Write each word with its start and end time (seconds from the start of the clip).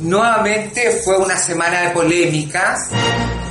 Nuevamente 0.00 1.00
fue 1.04 1.16
una 1.18 1.38
semana 1.38 1.82
de 1.82 1.90
polémicas. 1.90 2.88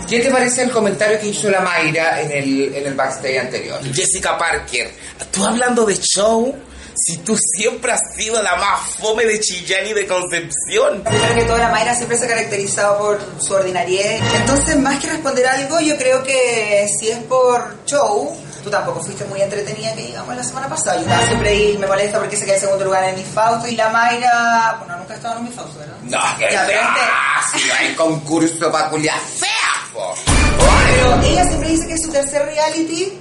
¿Qué 0.08 0.20
te 0.20 0.30
parece 0.30 0.64
el 0.64 0.72
comentario 0.72 1.20
que 1.20 1.28
hizo 1.28 1.50
la 1.50 1.62
Mayra 1.62 2.22
en 2.22 2.32
el, 2.32 2.76
en 2.76 2.88
el 2.88 2.94
backstage 2.96 3.40
anterior? 3.40 3.80
Jessica 3.94 4.38
Parker, 4.38 4.92
tú 5.32 5.46
hablando 5.46 5.86
de 5.86 5.96
show, 5.96 6.54
si 6.96 7.18
tú 7.18 7.38
siempre 7.38 7.94
has 7.94 8.02
sido 8.16 8.42
la 8.44 8.56
más 8.58 8.82
fome 9.00 9.26
de 9.26 9.40
Chillán 9.40 9.88
y 9.88 9.94
de 9.94 10.06
Concepción. 10.06 11.04
Primero 11.04 11.36
que 11.36 11.44
todo, 11.44 11.58
la 11.58 11.70
Mayra 11.70 11.96
siempre 11.96 12.18
se 12.18 12.26
ha 12.26 12.28
caracterizado 12.28 12.98
por 12.98 13.20
su 13.40 13.54
ordinariedad. 13.54 14.20
Entonces, 14.36 14.78
más 14.78 15.00
que 15.00 15.08
responder 15.08 15.48
algo, 15.48 15.80
yo 15.80 15.98
creo 15.98 16.24
que 16.24 16.88
si 17.00 17.10
es 17.10 17.20
por 17.20 17.78
show, 17.86 18.36
tú 18.64 18.70
tampoco 18.70 19.02
fuiste 19.02 19.26
muy 19.26 19.42
entretenida 19.42 19.94
que 19.94 20.08
digamos 20.08 20.36
la 20.36 20.44
semana 20.44 20.68
pasada. 20.70 20.96
Yo 20.98 21.02
estaba 21.04 21.26
siempre 21.28 21.50
ahí, 21.50 21.78
me 21.78 21.88
molesta 21.88 22.20
porque 22.20 22.38
se 22.38 22.46
queda 22.46 22.56
en 22.56 22.62
segundo 22.62 22.86
lugar 22.86 23.04
en 23.06 23.16
mi 23.16 23.24
Fausto 23.24 23.68
y 23.68 23.76
la 23.76 23.90
Mayra, 23.90 24.76
bueno, 24.80 24.98
nunca 24.98 25.14
ha 25.14 25.18
estado 25.18 25.38
en 25.40 25.44
mi 25.46 25.50
Fausto, 25.52 25.80
¿verdad? 25.80 25.96
No, 26.04 26.38
que 26.38 26.52
Ya, 26.54 26.66
pero 26.68 26.80
este- 26.82 27.60
si 27.60 27.68
no 27.68 27.74
hay 27.76 27.96
concurso 27.96 28.72
para 28.72 28.90
culiar 28.90 29.18
fea, 29.20 29.50
po. 29.94 30.14
Pero 30.88 31.22
ella 31.24 31.46
siempre 31.46 31.70
dice 31.70 31.88
que 31.88 31.94
es 31.94 32.02
su 32.04 32.12
tercer 32.12 32.46
reality, 32.46 33.18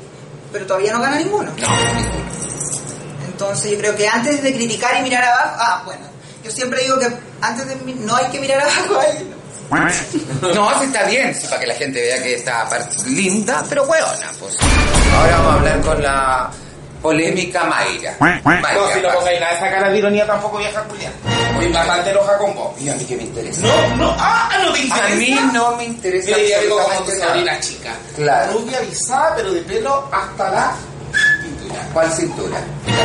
pero 0.53 0.67
todavía 0.67 0.93
no 0.93 1.01
gana 1.01 1.17
ninguno. 1.17 1.51
No, 1.57 1.69
Entonces 3.27 3.71
yo 3.73 3.79
creo 3.79 3.97
que 3.97 4.07
antes 4.07 4.43
de 4.43 4.53
criticar 4.55 4.97
y 4.99 5.03
mirar 5.03 5.25
abajo, 5.25 5.57
ah, 5.59 5.83
bueno, 5.87 6.03
yo 6.45 6.51
siempre 6.51 6.83
digo 6.83 6.99
que 6.99 7.09
antes 7.41 7.67
de 7.67 7.77
no 7.95 8.17
hay 8.17 8.27
que 8.27 8.41
mirar 8.41 8.61
abajo 8.61 8.99
a 8.99 9.03
alguien. 9.05 9.40
No, 10.55 10.79
sí 10.81 10.87
está 10.87 11.05
bien, 11.05 11.35
sí, 11.35 11.47
para 11.47 11.61
que 11.61 11.67
la 11.67 11.75
gente 11.75 12.01
vea 12.01 12.23
que 12.23 12.35
está 12.35 12.63
aparte 12.63 12.97
linda, 13.09 13.63
pero 13.69 13.85
hueona, 13.85 14.31
pues. 14.39 14.57
Ahora 15.17 15.37
vamos 15.39 15.53
a 15.53 15.55
hablar 15.57 15.81
con 15.81 16.03
la 16.03 16.51
polémica 17.03 17.65
Mayra. 17.65 18.17
Mayra, 18.21 18.73
No, 18.75 18.93
si 18.93 19.01
no 19.01 19.09
pongáis 19.15 19.41
nada 19.41 19.53
de 19.53 19.59
esa 19.59 19.71
cara 19.71 19.91
de 19.91 19.99
ironía 19.99 20.27
tampoco 20.27 20.59
vieja 20.59 20.85
Julián. 20.89 21.13
Voy 21.55 21.73
bastante 21.73 22.13
loja 22.15 22.39
con 22.39 22.55
vos. 22.55 22.81
¿Y 22.81 22.89
a 22.89 22.95
mí 22.95 23.05
qué 23.05 23.17
me 23.17 23.23
interesa? 23.25 23.61
No, 23.63 23.97
no, 23.97 24.17
ah, 24.19 24.51
no 24.65 24.73
te 24.73 24.81
interesa. 24.81 25.07
A 25.07 25.17
mí 25.17 25.39
no 25.53 25.77
me 25.77 25.85
interesa 25.85 26.27
Mira, 26.27 26.49
ya 26.49 26.61
digo 26.61 26.79
como 26.83 27.01
tu 27.05 27.13
sobrina 27.13 27.61
chica. 27.61 27.91
Claro. 28.17 28.53
Rubia 28.53 28.79
avisada, 28.79 29.37
pero 29.37 29.53
de 29.53 29.61
pelo 29.63 30.09
hasta 30.13 30.51
la 30.51 30.75
pintura. 31.43 31.81
¿Cuál 31.93 32.13
cintura? 32.13 32.61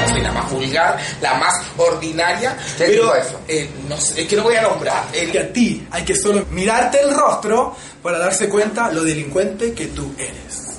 Soy 0.10 0.22
la 0.22 0.32
más 0.32 0.52
vulgar, 0.52 0.98
la 1.22 1.34
más 1.36 1.54
ordinaria. 1.78 2.58
¿Qué 2.78 2.86
pero, 2.86 3.16
eso? 3.16 3.40
eh, 3.48 3.70
no 3.88 3.98
sé, 3.98 4.22
es 4.22 4.28
que 4.28 4.36
no 4.36 4.44
voy 4.44 4.56
a 4.56 4.62
nombrar. 4.62 5.04
El- 5.14 5.32
que 5.32 5.40
a 5.40 5.54
ti 5.54 5.88
hay 5.92 6.04
que 6.04 6.16
solo 6.16 6.46
mirarte 6.52 7.00
el 7.02 7.14
rostro 7.14 7.76
para 8.04 8.18
darse 8.20 8.48
cuenta 8.50 8.92
lo 8.92 9.04
delincuente 9.04 9.74
que 9.74 9.88
tú 9.88 10.14
eres. 10.18 10.78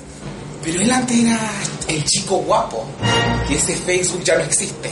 Pero 0.63 0.81
él 0.81 0.91
antes 0.91 1.17
era 1.17 1.39
el 1.87 2.03
chico 2.05 2.37
guapo. 2.37 2.85
Y 3.49 3.55
ese 3.55 3.75
Facebook 3.77 4.23
ya 4.23 4.35
no 4.37 4.43
existe. 4.43 4.91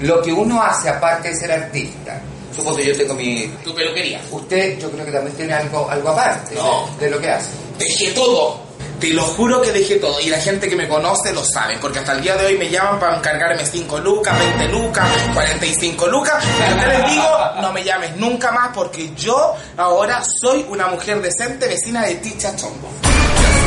Lo 0.00 0.22
que 0.22 0.32
uno 0.32 0.62
hace 0.62 0.88
aparte 0.88 1.28
de 1.28 1.36
ser 1.36 1.52
artista. 1.52 2.20
Supongo 2.56 2.80
yo 2.80 2.96
tengo 2.96 3.14
mi... 3.14 3.46
Tu 3.62 3.74
peluquería. 3.74 4.20
Usted 4.30 4.78
yo 4.80 4.90
creo 4.90 5.04
que 5.04 5.12
también 5.12 5.36
tiene 5.36 5.52
algo, 5.52 5.88
algo 5.90 6.08
aparte 6.08 6.54
No. 6.54 6.88
de, 6.98 7.04
de 7.04 7.10
lo 7.10 7.20
que 7.20 7.28
hace. 7.30 7.48
Dejé 7.78 8.10
todo. 8.12 8.60
Te 9.00 9.08
lo 9.14 9.22
juro 9.22 9.62
que 9.62 9.72
dejé 9.72 9.96
todo. 9.96 10.20
Y 10.20 10.28
la 10.28 10.38
gente 10.38 10.68
que 10.68 10.76
me 10.76 10.86
conoce 10.86 11.32
lo 11.32 11.42
sabe. 11.44 11.78
Porque 11.80 12.00
hasta 12.00 12.12
el 12.12 12.20
día 12.22 12.36
de 12.36 12.46
hoy 12.46 12.58
me 12.58 12.68
llaman 12.68 13.00
para 13.00 13.16
encargarme 13.16 13.64
5 13.64 13.98
lucas, 14.00 14.38
20 14.38 14.68
lucas, 14.68 15.08
45 15.32 16.06
lucas. 16.08 16.44
Y 16.44 16.80
yo 16.80 16.86
les 16.86 17.10
digo, 17.10 17.38
no 17.62 17.72
me 17.72 17.82
llames 17.82 18.16
nunca 18.16 18.52
más 18.52 18.70
porque 18.74 19.10
yo 19.14 19.54
ahora 19.76 20.22
soy 20.22 20.66
una 20.68 20.88
mujer 20.88 21.22
decente 21.22 21.66
vecina 21.66 22.02
de 22.02 22.16
Ticha 22.16 22.54
Chombo. 22.56 22.90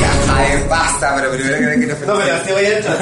Ya, 0.02 0.36
ay, 0.36 0.66
basta, 0.70 1.16
pero 1.16 1.32
primero 1.32 1.58
que 1.58 1.88
que 1.88 2.06
no 2.06 2.14
voy 2.16 2.30
a 2.30 2.78
entrar. 2.78 2.98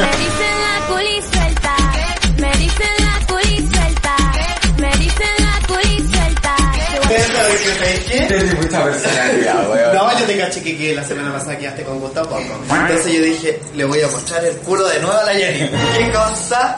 Caché 10.51 10.77
que, 10.77 10.95
la 10.95 11.03
semana 11.03 11.31
pasada 11.31 11.57
quedaste 11.57 11.83
con 11.83 11.99
Gustavo 11.99 12.29
Poco. 12.29 12.41
Entonces 12.69 13.13
yo 13.13 13.21
dije, 13.21 13.61
le 13.75 13.85
voy 13.85 14.01
a 14.01 14.07
mostrar 14.07 14.43
el 14.43 14.57
culo 14.57 14.85
de 14.87 14.99
nuevo 14.99 15.17
a 15.17 15.23
la 15.23 15.33
Jenny. 15.33 15.69
¿Qué 15.97 16.11
cosa? 16.11 16.77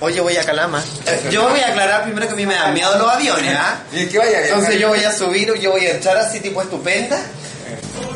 Oye, 0.00 0.20
voy 0.20 0.36
a 0.36 0.44
Calama. 0.44 0.82
Yo 1.30 1.48
voy 1.48 1.60
a 1.60 1.68
aclarar 1.68 2.04
primero 2.04 2.26
que 2.26 2.32
a 2.34 2.36
mí 2.36 2.46
me 2.46 2.54
dan 2.54 2.74
miedo 2.74 2.98
los 2.98 3.08
aviones, 3.08 3.54
¿ah? 3.56 3.78
Entonces 3.92 4.78
yo 4.78 4.88
voy 4.88 5.02
a 5.02 5.12
subir, 5.12 5.54
yo 5.58 5.70
voy 5.72 5.86
a 5.86 5.92
entrar 5.92 6.16
así 6.18 6.40
tipo 6.40 6.60
estupenda. 6.60 7.18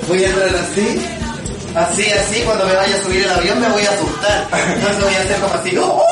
Voy 0.06 0.24
a 0.24 0.28
entrar 0.28 0.48
así. 0.48 1.00
Así, 1.75 2.10
así, 2.10 2.40
cuando 2.40 2.64
me 2.66 2.75
vaya 2.75 2.96
a 2.96 3.02
subir 3.02 3.22
el 3.22 3.30
avión 3.30 3.60
me 3.60 3.69
voy 3.69 3.84
a 3.84 3.90
asustar. 3.90 4.48
Entonces 4.75 5.04
voy 5.04 5.14
a 5.14 5.20
hacer 5.20 5.36
como 5.38 5.54
así, 5.54 5.76
¡oh! 5.78 6.02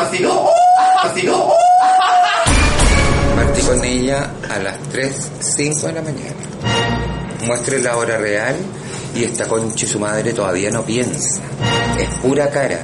así, 0.00 0.24
¡oh! 0.24 0.50
así, 1.02 1.28
¡oh! 1.28 1.56
Partí 3.36 3.62
con 3.62 3.84
ella 3.84 4.30
a 4.50 4.58
las 4.58 4.78
3, 4.90 5.12
5 5.40 5.86
de 5.86 5.92
la 5.92 6.02
mañana. 6.02 7.01
Muestre 7.42 7.80
la 7.80 7.96
hora 7.96 8.16
real 8.18 8.56
y 9.14 9.24
esta 9.24 9.46
concha 9.48 9.84
y 9.84 9.88
su 9.88 9.98
madre 9.98 10.32
todavía 10.32 10.70
no 10.70 10.82
piensa. 10.84 11.40
Es 11.98 12.08
pura 12.20 12.48
cara. 12.50 12.80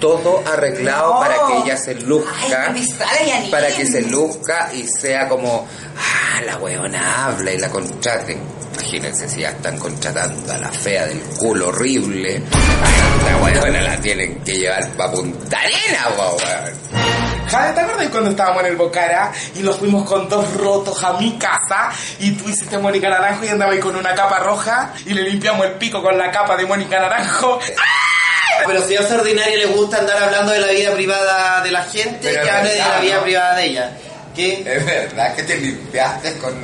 Todo 0.00 0.42
arreglado 0.46 1.14
No. 1.14 1.20
para 1.20 1.34
que 1.46 1.58
ella 1.64 1.76
se 1.76 1.94
luzca. 1.94 2.70
Ay, 2.72 2.86
sale, 2.86 3.48
para 3.50 3.68
que 3.68 3.86
se 3.86 4.02
luzca 4.02 4.70
y 4.74 4.86
sea 4.86 5.26
como, 5.28 5.66
ah, 5.96 6.42
la 6.44 6.58
weona 6.58 7.26
habla 7.26 7.52
y 7.52 7.58
la 7.58 7.70
contraten. 7.70 8.38
Imagínense 8.74 9.26
si 9.26 9.40
ya 9.40 9.48
están 9.50 9.78
contratando 9.78 10.52
a 10.52 10.58
la 10.58 10.70
fea 10.70 11.06
del 11.06 11.20
culo 11.38 11.68
horrible. 11.68 12.42
A 12.82 13.30
la 13.30 13.42
weona 13.42 13.80
la 13.80 13.96
tienen 14.00 14.40
que 14.44 14.58
llevar 14.58 14.86
pa' 14.92 15.10
Punta 15.10 15.58
Arena, 15.58 16.08
weón. 16.18 17.05
Jade, 17.48 17.74
¿te 17.74 17.80
acuerdas 17.80 18.08
cuando 18.10 18.30
estábamos 18.30 18.62
en 18.62 18.68
el 18.70 18.76
Bocara 18.76 19.30
y 19.54 19.60
nos 19.60 19.76
fuimos 19.76 20.08
con 20.08 20.28
dos 20.28 20.52
rotos 20.54 21.02
a 21.04 21.12
mi 21.14 21.38
casa 21.38 21.90
y 22.18 22.32
tú 22.32 22.48
hiciste 22.48 22.76
Mónica 22.78 23.08
Naranjo 23.08 23.44
y 23.44 23.48
andabas 23.48 23.78
con 23.78 23.94
una 23.94 24.14
capa 24.14 24.40
roja 24.40 24.92
y 25.04 25.14
le 25.14 25.22
limpiamos 25.22 25.64
el 25.66 25.72
pico 25.74 26.02
con 26.02 26.18
la 26.18 26.30
capa 26.30 26.56
de 26.56 26.66
Mónica 26.66 26.98
Naranjo? 26.98 27.60
Pero 28.66 28.82
si 28.82 28.96
a 28.96 29.00
esa 29.00 29.16
ordinaria 29.16 29.56
le 29.56 29.66
gusta 29.66 29.98
andar 29.98 30.22
hablando 30.24 30.52
de 30.52 30.60
la 30.60 30.68
vida 30.68 30.92
privada 30.92 31.62
de 31.62 31.70
la 31.70 31.82
gente, 31.84 32.18
Pero 32.22 32.42
que 32.42 32.50
hable 32.50 32.70
de 32.70 32.78
la 32.78 32.98
vida 33.00 33.16
¿no? 33.16 33.22
privada 33.22 33.54
de 33.54 33.64
ella. 33.64 33.96
¿Qué? 34.34 34.64
Es 34.66 34.86
verdad 34.86 35.34
que 35.34 35.42
te 35.44 35.56
limpiaste 35.56 36.38
con, 36.38 36.54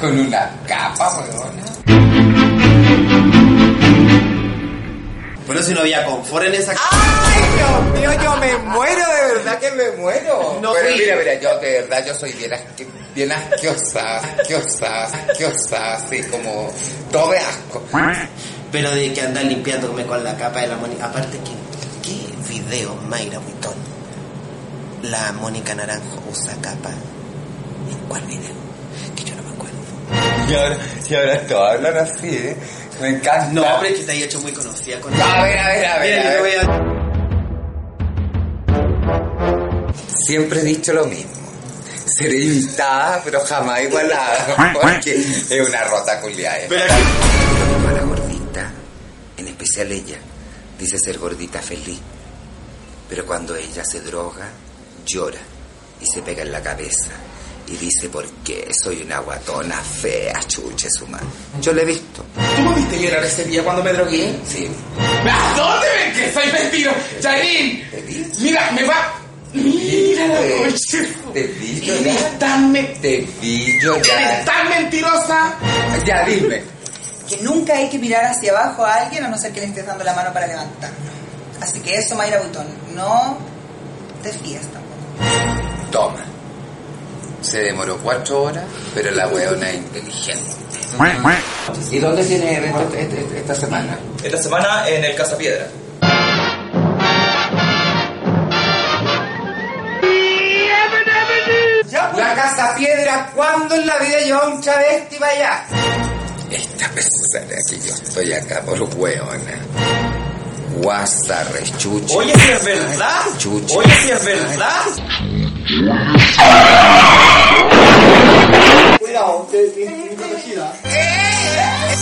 con 0.00 0.18
una 0.18 0.50
capa, 0.66 1.20
weona. 1.20 3.41
Por 5.46 5.56
eso 5.56 5.72
no 5.72 5.80
había 5.80 6.04
confort 6.04 6.46
en 6.46 6.54
esa 6.54 6.72
¡Ay, 6.72 7.42
Dios 7.56 8.00
mío, 8.00 8.22
yo 8.22 8.36
me 8.36 8.56
muero, 8.58 9.04
de 9.06 9.34
verdad 9.34 9.58
que 9.58 9.70
me 9.72 9.90
muero! 9.92 10.58
No 10.62 10.72
Pero 10.72 10.88
fui. 10.90 10.98
mira, 10.98 11.16
mira, 11.16 11.34
yo 11.40 11.58
de 11.58 11.72
verdad 11.80 12.04
yo 12.06 12.14
soy 12.14 12.32
bien, 12.32 12.52
asque- 12.52 12.86
bien 13.14 13.32
asqueosa, 13.32 14.18
asqueosa, 14.18 15.04
asqueosa, 15.04 15.94
así 15.94 16.22
como 16.30 16.72
todo 17.10 17.32
de 17.32 17.38
asco. 17.38 17.82
Pero 18.70 18.90
de 18.92 19.12
que 19.12 19.20
andar 19.20 19.44
limpiándome 19.44 20.06
con 20.06 20.22
la 20.24 20.36
capa 20.36 20.60
de 20.60 20.68
la 20.68 20.76
Mónica. 20.76 21.06
Aparte, 21.06 21.38
¿qué, 21.38 22.08
qué 22.08 22.48
video 22.48 22.94
Mayra 23.08 23.38
Buitón? 23.40 23.74
La 25.02 25.32
Mónica 25.32 25.74
Naranjo 25.74 26.22
usa 26.30 26.54
capa. 26.62 26.90
¿En 27.90 27.98
cuál 28.08 28.22
video? 28.22 28.52
Y 30.48 30.54
ahora, 30.54 30.76
y 31.08 31.14
ahora 31.14 31.46
todos 31.46 31.70
hablan 31.70 31.96
así, 31.98 32.28
¿eh? 32.28 32.56
Me 33.00 33.08
encanta. 33.08 33.48
No, 33.52 33.62
pero 33.80 33.94
es 33.94 34.00
que 34.00 34.04
te 34.06 34.12
haya 34.12 34.24
hecho 34.26 34.40
muy 34.40 34.52
conocida 34.52 35.00
con 35.00 35.12
A 35.14 35.42
ver, 35.42 35.58
a 35.58 35.68
ver, 35.68 35.86
a 35.86 35.98
ver. 35.98 36.18
Mira, 36.18 36.20
a 36.20 36.24
yo 36.24 36.30
te 36.30 36.42
ver. 36.42 36.66
voy 36.66 36.76
a... 39.98 40.12
Siempre 40.26 40.60
he 40.60 40.64
dicho 40.64 40.92
lo 40.92 41.04
mismo. 41.06 41.30
Seré 42.04 42.38
imitada, 42.44 43.20
pero 43.24 43.40
jamás 43.44 43.82
igualada. 43.82 44.72
Porque 44.80 45.14
es 45.14 45.68
una 45.68 45.84
rota 45.84 46.20
culiada. 46.20 46.58
¿eh? 46.58 46.66
Pero 46.68 48.06
gordita, 48.08 48.70
en 49.36 49.48
especial 49.48 49.90
ella, 49.92 50.18
dice 50.78 50.98
ser 50.98 51.18
gordita 51.18 51.60
feliz. 51.60 52.00
Pero 53.08 53.26
cuando 53.26 53.56
ella 53.56 53.84
se 53.84 54.00
droga, 54.00 54.48
llora 55.06 55.38
y 56.00 56.06
se 56.06 56.22
pega 56.22 56.42
en 56.42 56.52
la 56.52 56.62
cabeza. 56.62 57.10
Y 57.68 57.76
dice, 57.76 58.08
¿por 58.08 58.26
qué 58.44 58.68
soy 58.82 59.02
una 59.02 59.20
guatona 59.20 59.76
fea, 59.76 60.38
chuche 60.46 60.88
su 60.90 61.06
madre? 61.06 61.26
Yo 61.60 61.72
le 61.72 61.82
he 61.82 61.84
visto. 61.86 62.24
¿Tú 62.56 62.62
me 62.62 62.74
viste 62.74 63.00
llorar 63.00 63.24
ese 63.24 63.44
día 63.44 63.62
cuando 63.64 63.82
me 63.82 63.92
drogué? 63.92 64.34
Sí. 64.46 64.68
¿A 65.30 65.54
dónde 65.56 65.86
ven 65.96 66.12
que 66.12 66.32
soy 66.32 66.50
vestido? 66.50 66.92
Jailin, 67.22 67.90
¿Te 67.90 68.00
vi? 68.02 68.26
mira, 68.40 68.70
me 68.72 68.84
va... 68.84 69.14
Mira 69.54 70.26
la 70.28 70.40
coche. 70.40 71.08
te 71.32 71.42
vi 71.46 71.90
Eres 71.90 72.38
tan, 72.38 72.72
me... 72.72 72.82
Te 72.82 73.26
vi 73.40 73.78
Eres 73.78 74.44
tan 74.44 74.68
mentirosa. 74.68 75.54
Ya 76.06 76.24
dime. 76.26 76.62
Que 77.28 77.36
nunca 77.38 77.74
hay 77.74 77.88
que 77.88 77.98
mirar 77.98 78.24
hacia 78.24 78.50
abajo 78.52 78.84
a 78.84 78.94
alguien 78.94 79.24
a 79.24 79.28
no 79.28 79.38
ser 79.38 79.52
que 79.52 79.60
le 79.60 79.66
estés 79.66 79.86
dando 79.86 80.04
la 80.04 80.14
mano 80.14 80.32
para 80.32 80.46
levantarlo. 80.46 80.96
Así 81.60 81.80
que 81.80 81.94
eso, 81.94 82.16
Mayra 82.16 82.40
Butón, 82.40 82.66
no 82.94 83.38
te 84.22 84.32
fíes 84.32 84.62
tampoco. 84.62 85.90
Toma. 85.90 86.24
Se 87.52 87.58
demoró 87.58 87.98
cuatro 87.98 88.44
horas, 88.44 88.64
pero 88.94 89.10
la 89.10 89.28
weona 89.28 89.68
es 89.68 89.74
inteligente. 89.76 90.54
¿Y 91.90 91.98
dónde 91.98 92.24
tiene 92.24 92.56
evento 92.56 92.80
este- 92.94 93.20
este- 93.20 93.38
esta 93.40 93.54
semana? 93.54 93.98
Esta 94.24 94.42
semana 94.42 94.88
en 94.88 95.04
el 95.04 95.14
Casa 95.14 95.36
Piedra. 95.36 95.66
La 102.16 102.34
casa 102.34 102.74
Piedra, 102.76 103.30
¿cuándo 103.34 103.74
en 103.74 103.86
la 103.86 103.98
vida 103.98 104.18
lleva 104.20 104.48
un 104.48 104.60
travesti 104.60 105.16
para 105.16 105.32
allá? 105.32 105.64
Esta 106.50 106.88
persona 106.90 107.56
que 107.68 107.78
yo 107.80 107.92
estoy 107.94 108.32
acá 108.32 108.62
por 108.62 108.82
hueona. 108.96 109.58
Guasa, 110.76 111.44
rechucho. 111.52 112.16
Oye, 112.18 112.32
si 112.34 112.50
es 112.50 112.64
verdad. 112.64 113.20
Chucho. 113.38 113.78
Oye, 113.78 113.90
si 114.02 114.10
es 114.10 114.24
verdad. 114.24 114.80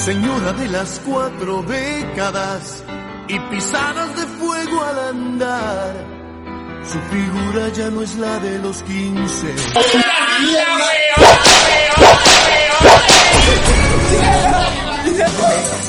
Señora 0.04 0.52
de 0.54 0.68
las 0.68 1.00
cuatro 1.04 1.62
décadas 1.62 2.82
y 3.28 3.38
pisadas 3.38 4.16
de 4.16 4.26
fuego 4.26 4.82
al 4.82 4.98
andar. 5.10 6.06
Su 6.84 6.98
figura 7.14 7.68
ya 7.74 7.90
no 7.90 8.02
es 8.02 8.16
la 8.16 8.38
de 8.38 8.58
los 8.60 8.82
quince. 8.82 9.54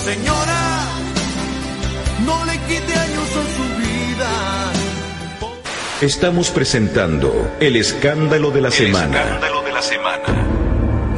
Señora, 0.04 0.84
no 2.26 2.46
le 2.46 2.58
quite 2.68 2.91
Estamos 6.02 6.50
presentando 6.50 7.58
el 7.60 7.76
escándalo 7.76 8.50
de 8.50 8.60
la 8.60 8.72
semana. 8.72 9.22
Escándalo 9.22 9.62
de 9.62 9.72
la 9.72 9.82
semana. 9.84 10.48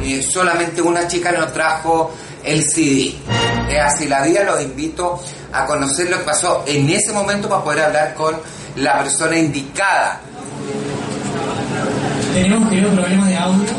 Y 0.04 0.22
solamente 0.22 0.82
una 0.82 1.08
chica 1.08 1.32
nos 1.32 1.54
trajo 1.54 2.14
el 2.44 2.62
CD. 2.62 3.14
Es 3.70 3.80
así 3.80 4.06
la 4.06 4.22
vida, 4.26 4.44
los 4.44 4.60
invito 4.60 5.18
a 5.54 5.64
conocer 5.64 6.10
lo 6.10 6.18
que 6.18 6.24
pasó 6.24 6.64
en 6.66 6.90
ese 6.90 7.14
momento 7.14 7.48
para 7.48 7.64
poder 7.64 7.80
hablar 7.80 8.12
con 8.12 8.36
la 8.76 8.98
persona 8.98 9.38
indicada. 9.38 10.20
Tenemos 12.34 12.64
un 12.64 12.68
pequeño 12.68 12.94
problema 12.94 13.26
de 13.26 13.36
audio. 13.38 13.72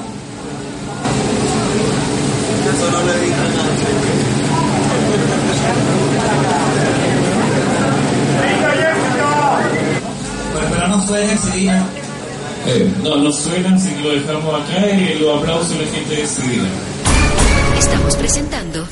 Pero, 2.64 2.74
pero 6.42 6.65
no 10.96 11.08
suena 11.08 11.32
el 11.32 11.40
CD, 11.40 11.66
¿no? 11.66 11.86
Eh, 12.68 12.94
no, 13.04 13.16
no 13.18 13.32
suenan 13.32 13.80
si 13.80 13.94
lo 13.96 14.10
dejamos 14.10 14.62
acá 14.62 14.88
y 14.88 15.20
los 15.20 15.40
aplausos 15.40 15.70
de 15.70 15.86
la 15.86 15.92
gente 15.92 16.16
decidida. 16.16 16.68
Estamos 17.78 18.16
presentando 18.16 18.88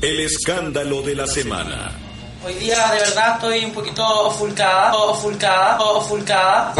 El 0.00 0.20
escándalo 0.20 1.02
de 1.02 1.14
la 1.14 1.26
semana. 1.26 1.92
Hoy 2.44 2.54
día 2.54 2.76
de 2.92 2.98
verdad 3.00 3.34
estoy 3.34 3.64
un 3.64 3.72
poquito 3.72 4.04
ofulcada, 4.26 4.94
ofulcada, 4.94 5.78
ofulcada. 5.80 6.74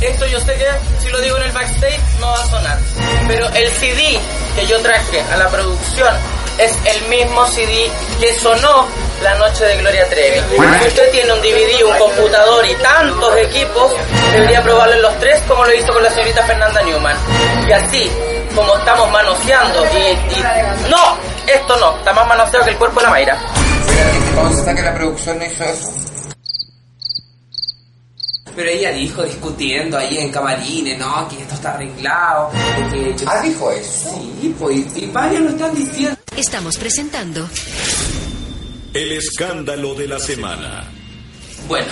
Esto 0.00 0.26
yo 0.26 0.40
sé 0.40 0.54
que 0.54 0.66
si 1.02 1.10
lo 1.10 1.20
digo 1.20 1.36
en 1.38 1.42
el 1.44 1.52
backstage 1.52 2.00
no 2.20 2.26
va 2.26 2.42
a 2.42 2.46
sonar. 2.46 2.78
Pero 3.26 3.48
el 3.48 3.70
CD 3.72 4.18
que 4.56 4.66
yo 4.66 4.80
traje 4.80 5.20
a 5.20 5.36
la 5.36 5.48
producción 5.48 6.14
es 6.58 6.72
el 6.84 7.08
mismo 7.08 7.46
CD 7.46 7.90
que 8.20 8.34
sonó 8.34 8.86
la 9.22 9.34
noche 9.36 9.64
de 9.64 9.76
Gloria 9.78 10.08
Trevi. 10.08 10.40
Si 10.80 10.88
usted 10.88 11.10
tiene 11.10 11.32
un 11.32 11.40
DVD, 11.40 11.84
un 11.84 11.98
computador 11.98 12.66
y 12.66 12.74
tantos 12.76 13.36
equipos, 13.38 13.92
debería 14.32 14.62
probarlo 14.62 14.94
en 14.94 15.02
los 15.02 15.18
tres 15.18 15.40
como 15.48 15.64
lo 15.64 15.74
hizo 15.74 15.92
con 15.92 16.02
la 16.02 16.10
señorita 16.10 16.44
Fernanda 16.44 16.82
Newman. 16.82 17.16
Y 17.68 17.72
así, 17.72 18.10
como 18.54 18.76
estamos 18.76 19.10
manoseando 19.10 19.84
y... 19.92 19.96
y- 20.38 20.90
¡No! 20.90 21.16
Esto 21.46 21.76
no, 21.78 21.96
está 21.98 22.12
más 22.12 22.26
manoseado 22.28 22.64
que 22.64 22.70
el 22.72 22.76
cuerpo 22.76 23.00
de 23.00 23.06
la 23.06 23.10
Mayra. 23.10 23.38
La 24.82 24.94
producción 24.94 25.38
no 25.38 25.44
hizo 25.46 25.64
eso. 25.64 25.92
Pero 28.54 28.70
ella 28.70 28.90
dijo 28.92 29.22
discutiendo 29.22 29.96
ahí 29.98 30.18
en 30.18 30.30
camarines, 30.32 30.98
¿no? 30.98 31.28
Que 31.28 31.40
esto 31.42 31.54
está 31.54 31.74
arreglado. 31.74 32.50
Que 32.92 33.14
yo... 33.16 33.26
Ah, 33.30 33.40
dijo 33.40 33.70
eso. 33.70 34.10
Sí, 34.10 34.54
pues, 34.58 34.96
y 34.96 35.06
varios 35.06 35.42
lo 35.42 35.50
están 35.50 35.74
diciendo. 35.74 36.18
Estamos 36.36 36.76
presentando 36.76 37.48
El 38.94 39.12
escándalo 39.12 39.94
de 39.94 40.08
la 40.08 40.18
semana. 40.18 40.84
Bueno, 41.66 41.86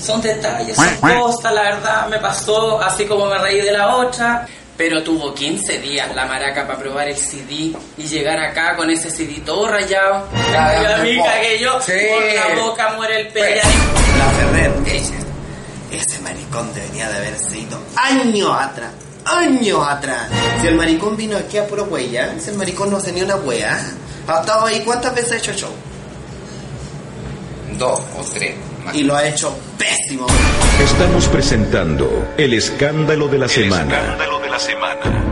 son 0.00 0.20
detalles, 0.20 0.76
son 0.76 0.96
cosas, 1.18 1.52
la 1.52 1.62
verdad, 1.62 2.08
me 2.08 2.18
pasó 2.18 2.80
así 2.80 3.04
como 3.06 3.26
me 3.26 3.38
reí 3.38 3.60
de 3.60 3.72
la 3.72 3.96
otra. 3.96 4.46
Pero 4.76 5.02
tuvo 5.02 5.32
15 5.34 5.78
días 5.78 6.14
la 6.14 6.26
maraca 6.26 6.66
para 6.66 6.78
probar 6.78 7.08
el 7.08 7.16
CD 7.16 7.72
y 7.96 8.02
llegar 8.06 8.38
acá 8.38 8.76
con 8.76 8.90
ese 8.90 9.10
CD 9.10 9.40
todo 9.40 9.66
rayado. 9.68 10.28
Ya, 10.52 10.78
y 10.78 10.82
ya, 10.82 10.96
a 10.96 10.98
mí 11.02 11.16
po. 11.16 11.24
cagué 11.24 11.58
yo, 11.58 11.80
Sí. 11.80 11.92
por 12.10 12.54
la 12.56 12.62
boca 12.62 12.92
muere 12.94 13.20
el 13.22 13.28
Pues. 13.28 13.42
pellerín. 13.42 13.80
La 14.18 14.24
Ferrer, 14.32 14.72
ella. 14.86 15.16
Ese 15.92 16.18
maricón 16.20 16.74
debería 16.74 17.08
de 17.08 17.16
haberse 17.16 17.58
ido 17.58 17.78
años 17.96 18.50
atrás. 18.60 18.90
Años 19.24 19.80
atrás. 19.88 20.28
Si 20.60 20.66
el 20.66 20.74
maricón 20.76 21.16
vino 21.16 21.38
aquí 21.38 21.56
a 21.56 21.66
puro 21.66 21.84
huella, 21.84 22.34
ese 22.36 22.52
maricón 22.52 22.90
no 22.90 22.98
hace 22.98 23.12
ni 23.12 23.22
una 23.22 23.36
wea. 23.36 23.80
Ha 24.28 24.40
estado 24.40 24.66
ahí 24.66 24.82
cuántas 24.84 25.14
veces 25.14 25.32
ha 25.32 25.36
hecho 25.38 25.52
show. 25.54 25.70
Dos 27.78 28.00
o 28.18 28.22
tres. 28.34 28.54
más. 28.84 28.94
Y 28.94 29.02
lo 29.02 29.16
ha 29.16 29.26
hecho 29.26 29.56
pésimo. 29.78 30.26
Estamos 30.82 31.26
presentando 31.28 32.28
el 32.36 32.54
escándalo 32.54 33.28
de 33.28 33.38
la 33.38 33.44
El 33.46 33.50
semana. 33.50 33.96
escándalo 34.00 34.38
de 34.40 34.48
la 34.48 34.58
semana. 34.58 35.22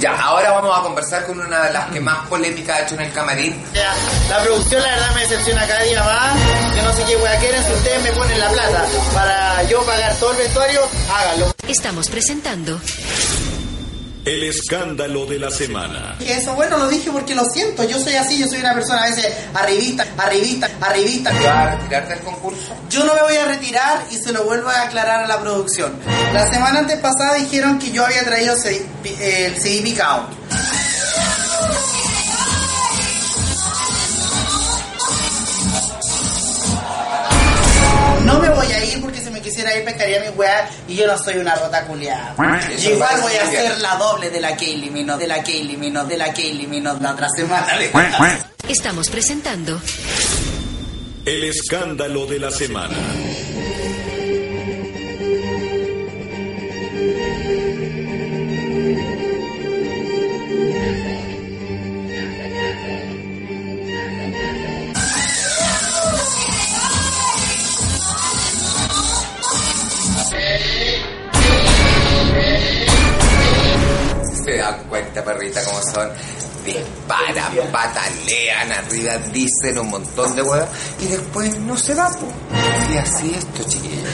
Ya, 0.00 0.20
ahora 0.20 0.50
vamos 0.50 0.76
a 0.78 0.82
conversar 0.82 1.24
con 1.24 1.40
una 1.40 1.62
de 1.66 1.72
las 1.72 1.90
que 1.90 2.00
más 2.00 2.26
polémica 2.28 2.74
ha 2.74 2.80
hecho 2.82 2.94
en 2.94 3.00
el 3.02 3.12
camarín. 3.12 3.54
Ya, 3.72 3.94
La 4.28 4.42
producción 4.42 4.82
la 4.82 4.88
verdad 4.90 5.14
me 5.14 5.20
decepciona 5.22 5.66
cada 5.66 5.82
día 5.82 6.02
más. 6.02 6.36
Yo 6.76 6.82
no 6.82 6.92
sé 6.92 7.04
qué 7.08 7.16
wea 7.16 7.38
quieren, 7.38 7.64
si 7.64 7.72
ustedes 7.72 8.02
me 8.02 8.12
ponen 8.12 8.38
la 8.38 8.48
plata 8.50 8.84
para 9.14 9.62
yo 9.64 9.80
pagar 9.84 10.14
todo 10.16 10.32
el 10.32 10.36
vestuario, 10.38 10.80
háganlo. 11.10 11.54
Estamos 11.68 12.08
presentando 12.10 12.78
El 14.24 14.42
escándalo 14.44 15.26
de 15.26 15.38
la 15.38 15.50
semana. 15.50 16.16
Y 16.18 16.30
eso 16.30 16.54
bueno 16.54 16.78
lo 16.78 16.88
dije 16.88 17.10
porque 17.10 17.34
lo 17.34 17.44
siento, 17.44 17.84
yo 17.84 17.98
soy 17.98 18.14
así, 18.14 18.38
yo 18.38 18.46
soy 18.48 18.60
una 18.60 18.72
persona 18.72 19.02
a 19.02 19.10
veces 19.10 19.26
arribista, 19.52 20.06
arribista, 20.16 20.70
arribista. 20.80 21.30
¿Te 21.30 21.44
vas 21.44 21.56
a 21.56 21.76
retirarte 21.76 22.14
del 22.14 22.24
concurso? 22.24 22.74
Yo 22.88 23.04
no 23.04 23.14
me 23.14 23.22
voy 23.22 23.36
a 23.36 23.44
retirar 23.44 24.06
y 24.10 24.16
se 24.16 24.32
lo 24.32 24.44
vuelvo 24.44 24.70
a 24.70 24.82
aclarar 24.82 25.24
a 25.24 25.26
la 25.26 25.38
producción. 25.40 25.92
La 26.32 26.50
semana 26.50 26.78
antes 26.78 26.98
pasada 27.00 27.34
dijeron 27.34 27.78
que 27.78 27.90
yo 27.90 28.04
había 28.06 28.24
traído 28.24 28.54
el 28.54 29.60
CD 29.60 29.82
picado. 29.82 30.26
Quisiera 39.44 39.76
ir 39.76 39.84
pescaría 39.84 40.20
mi 40.20 40.30
weá 40.30 40.68
y 40.88 40.96
yo 40.96 41.06
no 41.06 41.16
soy 41.18 41.36
una 41.36 41.54
rota 41.54 41.84
culiada. 41.86 42.34
Y 42.76 42.88
igual 42.88 43.20
voy 43.20 43.34
a 43.36 43.42
hacer 43.42 43.78
la 43.78 43.96
doble 43.96 44.30
de 44.30 44.40
la 44.40 44.56
Kaylee 44.56 44.90
Minogue, 44.90 45.20
de 45.20 45.28
la 45.28 45.42
Kaylee 45.42 45.76
Minogue, 45.76 46.08
de 46.08 46.16
la 46.16 46.32
Kaylee 46.32 46.66
Minogue 46.66 47.00
la 47.00 47.12
otra 47.12 47.28
semana. 47.28 47.66
Estamos 48.68 49.10
presentando 49.10 49.80
El 51.26 51.44
escándalo 51.44 52.26
de 52.26 52.38
la 52.38 52.50
semana. 52.50 52.96
Cuenta, 75.14 75.24
perrita, 75.24 75.64
cómo 75.64 75.80
son. 75.82 76.10
Disparan, 76.64 77.70
patalean, 77.70 78.72
arriba 78.72 79.18
dicen 79.32 79.78
un 79.78 79.90
montón 79.90 80.34
de 80.34 80.42
huevas 80.42 80.68
y 80.98 81.06
después 81.06 81.58
no 81.60 81.76
se 81.76 81.94
va. 81.94 82.10
Y 82.90 82.96
así 82.96 83.34
esto, 83.34 83.62
chiquillos. 83.68 84.08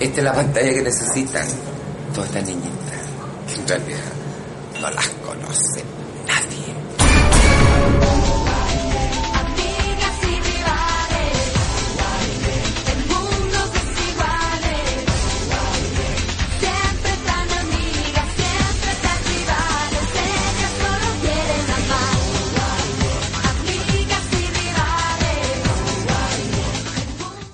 Esta 0.00 0.18
es 0.18 0.24
la 0.24 0.32
pantalla 0.32 0.74
que 0.74 0.82
necesitan 0.82 1.46
todas 2.12 2.30
estas 2.30 2.44
niñitas 2.44 3.00
que 3.46 3.60
en 3.60 3.68
realidad 3.68 4.00
no 4.80 4.90
las 4.90 5.08
conocen 5.24 5.93